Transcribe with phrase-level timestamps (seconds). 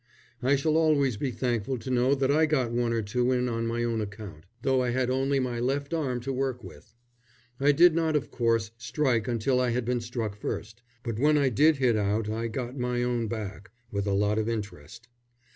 [0.41, 3.67] I shall always be thankful to know that I got one or two in on
[3.67, 6.95] my own account, though I had only my left arm to work with.
[7.59, 11.49] I did not, of course, strike until I had been struck first; but when I
[11.49, 15.07] did hit out I got my own back, with a lot of interest.